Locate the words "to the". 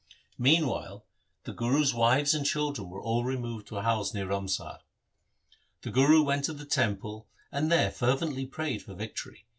6.45-6.65